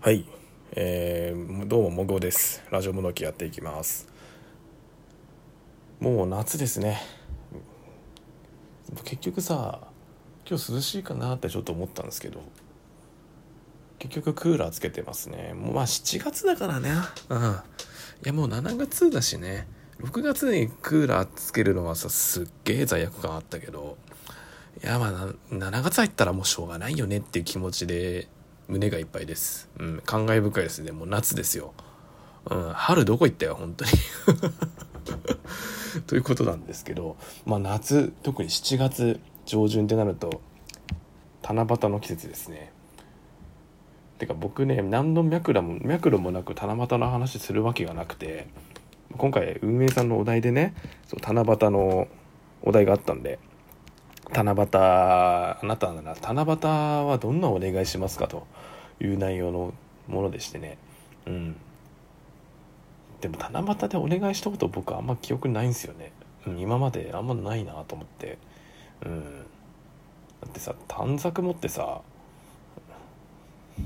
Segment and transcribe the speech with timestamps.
[0.00, 0.24] はい、
[0.76, 2.62] えー、どうももごです。
[2.70, 4.06] ラジオもどきやっていきます。
[5.98, 7.00] もう夏ですね。
[9.02, 9.80] 結局さ
[10.48, 12.40] 今日涼しいかなってちょっと思ったんですけど
[13.98, 15.52] 結局クーラーつけてますね。
[15.52, 16.92] もうまあ7月だからね
[17.28, 17.38] うん。
[17.40, 17.42] い
[18.22, 19.66] やもう7月だしね。
[20.00, 23.98] 6月にクーラーつけるのはさすっげえ罪悪感あったけど
[24.80, 25.10] いやまあ
[25.52, 28.28] 7月入ったらもうしょうがないよねっていう気持ちで
[28.68, 29.70] 胸がいっぱいです。
[29.78, 30.92] うん、感慨深いですね。
[30.92, 31.72] もう夏ですよ。
[32.50, 33.90] うん、春どこ行ったよ、本当に。
[36.06, 40.42] ということなんですけど、まあ夏、特に7月上旬ってなると、
[41.42, 42.72] 七夕の季節ですね。
[44.18, 48.48] てか僕ね、何の脈絡も、脈絡もなく七夕の話するわけがなくて、
[49.16, 50.74] 今回運営さんのお題でね、
[51.06, 52.08] そう七夕の
[52.62, 53.38] お題があったんで、
[54.32, 56.68] 七夕あなたなら七夕
[57.06, 58.46] はどんなお願いしますかと
[59.00, 59.72] いう内容の
[60.06, 60.78] ものでしてね。
[61.26, 61.56] うん。
[63.20, 66.12] でも七夕でお願いしたこと僕あんま記憶ないんですよね、
[66.46, 68.38] うん、今まであんまないなと思って。
[69.04, 69.24] うん。
[70.42, 72.00] だってさ短冊持ってさ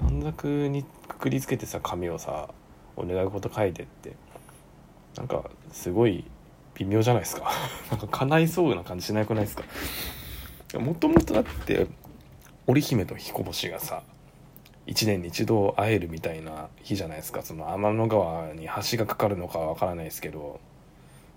[0.00, 2.48] 短冊にくくりつけてさ紙をさ
[2.96, 4.14] お願い事書いてって。
[5.16, 6.24] なんかすごい
[6.74, 7.50] 微妙じゃないですか。
[7.90, 9.64] なんか叶いそうな感じしなくないですか？
[10.74, 11.86] もともとだって
[12.66, 14.02] 織姫と彦星がさ
[14.88, 17.42] 1年に一度会えるみたいな日じゃないですか。
[17.42, 20.60] その天の川に橋がかかるのかは分からないですけど。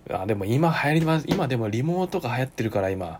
[0.09, 3.19] あでも今流行りま今でもリモートが流行ってるから今。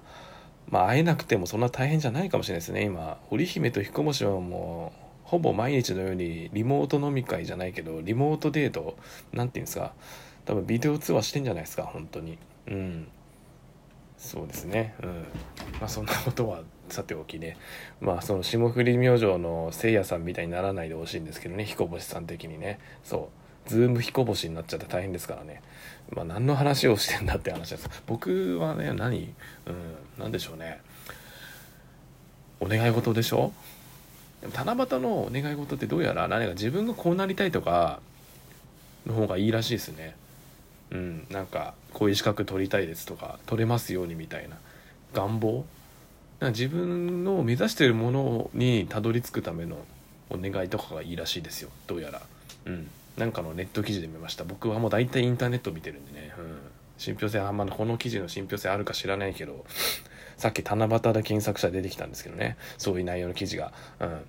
[0.70, 2.84] まあ会えなくてもそんな大変じゃないかもしれないですね。
[2.84, 8.95] 今織姫と彦星はもうほぼ毎日のようにリモート飲み会じゃないけどリモートデート
[9.34, 9.94] なんていうんですか。
[10.45, 12.38] 多分ビデオ通話してんじゃないですか本当に。
[12.67, 13.08] うん。
[14.22, 14.94] そうですね。
[15.02, 15.09] うん。
[15.80, 17.58] まあそんなことはさておきね。
[18.00, 21.66] まあその霜降り明星のせいやさんみたいにならないでほしいんですけどね。
[21.66, 22.80] 彦星さん的にね。
[23.03, 23.30] そ
[23.67, 23.69] う。
[23.69, 25.64] ズーム彦星になっちゃって大変ですからね。
[26.16, 27.89] まあ何の話をしてんだって話です。
[28.05, 29.33] 僕はね何？
[29.65, 29.76] うん。
[30.20, 30.81] 何でしょうね。
[32.60, 33.52] お願い事でしょ？
[34.42, 37.99] でも七夕のお願い事ってどうやら何か自分がこうなりたいとか
[39.08, 40.15] の方がいいらしいですね。
[40.92, 41.28] うん。
[41.30, 44.58] なんかこういう資格取りたいですとか取れますようにみたいな
[45.14, 45.66] 願望。
[46.42, 49.78] 自分の目指しているものにたどり着くための
[50.30, 51.70] お願いとかがいいらしいですよ。
[51.88, 52.22] どうやら。
[52.66, 52.90] うん。
[53.18, 54.44] なんかのネット記事で見ました。
[54.44, 56.58] 僕はもう大体インターネット見てるんでね、うん、
[56.98, 59.66] 信憑性あんまこの記事の信憑性あるか知らないけど。
[60.38, 62.58] さっき七夕で検索者出てきたんですけどね。
[62.80, 64.22] そういう内容の記事が、うん、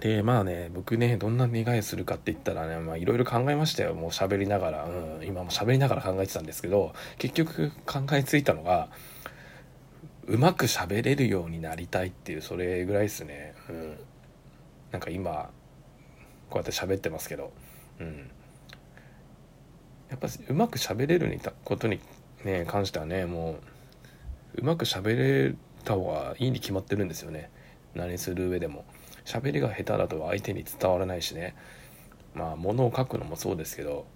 [0.00, 3.94] でまあね僕ねどんな願いするかって言ったらねいろいろ考えましたよ。
[3.94, 8.88] もう喋りながら、うん、今も喋りながら考えてたんですけど結局考えついたのが
[10.26, 13.54] うまく喋れるようになりたいっていうそれぐらいですね。
[13.68, 13.98] うん。
[14.90, 15.50] なんか今
[16.48, 17.52] こうやって喋ってますけど。
[18.00, 18.30] うん。
[20.08, 22.00] やっぱうまく喋れることに
[22.44, 23.58] ね関してはねも
[24.56, 27.50] ううまく喋れた方がいいに決まってるんですよね。
[27.94, 28.84] 何する上でも。
[29.24, 31.54] 喋りが下手だと相手に伝わらないしね。
[32.34, 34.06] まあ物を書くのもそうですけど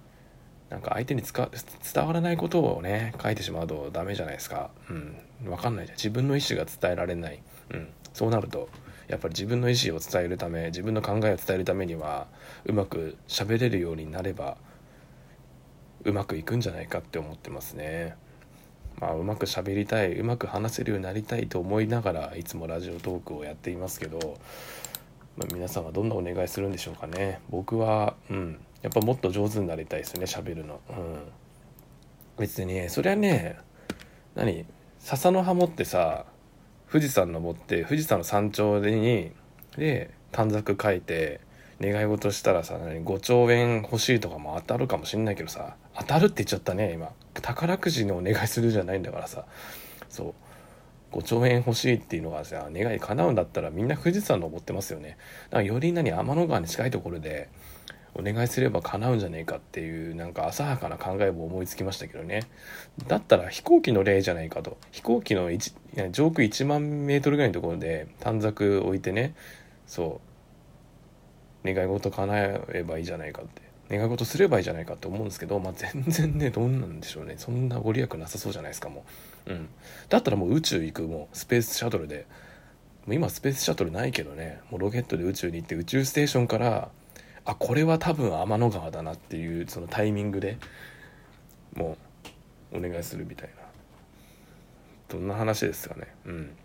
[0.71, 4.71] なんか相手に伝わらないことをね書いてしまうとダメじゃないですか。
[4.91, 5.17] うん。
[5.45, 5.97] 分かんないじゃん。
[5.97, 7.43] 自分の意思が伝えられない。
[7.71, 7.89] うん。
[8.13, 8.69] そうなると
[9.09, 12.27] やっぱり自分の意思を伝えるため自分の考えを伝えるためには
[12.65, 14.57] うまく喋れるようになれば
[16.05, 18.17] うまくいくんじゃないかって思ってますね。
[19.00, 24.38] まあうまく喋りたいうまく話せるようになりたいと思いながらいつもラジオトークをやっていますけど
[25.37, 27.41] まあ、皆さんはどんなお願いするんでしょうかね。
[27.50, 30.81] 僕はうんやっぱもっと上手になりたいですね喋るの。
[30.91, 31.19] うん。
[32.38, 33.59] 別にそれはね
[34.34, 34.65] 何
[34.99, 36.26] 笹の葉持ってさ
[36.91, 39.32] 富士山登って富士山の山頂に
[39.76, 41.41] で短冊書いて
[41.81, 47.11] 願い事したらさ5兆円欲しいとかも当たるかもしんないけどさ当たるって言っちゃったね今。
[47.35, 49.45] 宝くじのお願いするじゃないんだからさ。
[50.09, 50.35] そ
[51.12, 51.19] う。
[51.19, 55.17] 5兆円欲しいっていうのがさ願い叶うんだったらみんな富士山登ってますよね。
[55.51, 57.49] だからより何天の川に近いところで
[58.15, 62.43] お願いすれば叶うんじゃねえかっていうなんか浅はかな考えも思いつきましたけどね。
[63.06, 64.76] だったら飛行機の例じゃないかと。
[64.91, 65.50] 飛行機の
[66.11, 69.35] 上空1万メートルぐらいのところで短冊置いてね。
[69.87, 70.34] そう。
[71.64, 73.62] 願い事叶えばいいじゃないかって。
[73.90, 77.34] 願い事すればいいじゃないかって思うんですけど、まあ、全然ねどうなんでしょうね。
[77.37, 79.05] そんなご利益なさそうじゃないですかも
[79.46, 79.69] う、うん、
[80.08, 82.26] だったらもう宇宙行くもうスペースシャトルで。
[83.06, 84.61] もう今スペースシャトルないけどね。
[84.70, 86.88] もうロケットで宇宙に行って宇宙ステーションから
[87.44, 90.56] あこれは多分天の川だなっていうそのタイミングで
[91.76, 91.99] も
[92.72, 93.55] うお願いするみたいな。
[95.11, 96.14] どんな話ですかね。
[96.25, 96.56] うん。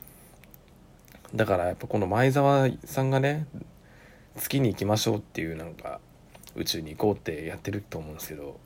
[1.35, 3.45] だからやっぱこの前澤さんがね
[4.39, 5.99] 月に行きましょうっていうなんか
[6.55, 8.59] 宇宙に行こうってやってると思うんですけど、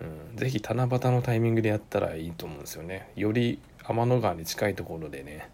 [0.00, 0.04] う
[0.34, 3.10] ん、是非七夕のタイミングでやったらいいと思うんですよね。
[3.16, 5.50] より天の川に近いところでね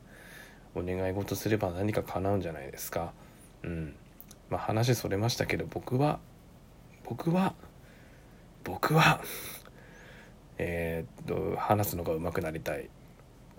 [0.74, 3.12] お願い事すれば何か叶うんじゃないですか。
[3.64, 3.94] うん。
[4.50, 6.20] まあ話それましたけど僕は
[7.04, 7.54] 僕は
[8.64, 9.20] 僕は
[10.58, 12.88] えー、っと話すのが上手くなりたい。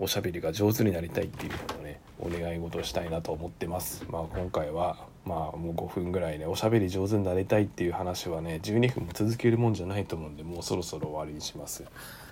[0.02, 4.04] おしゃべりが上手になりたいっていうのをねお願い事をしたいなと思ってます。
[4.10, 11.84] まあ今回はまあもう5分ぐらいねおしゃべり上手になりたいっていう話はね12分も続けるもんじゃないと思うんでもうそろそろ終わりにします。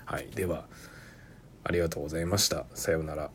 [0.05, 0.29] はい。
[0.35, 0.67] では
[1.64, 2.67] ありがとうございました。
[2.75, 3.31] さようなら。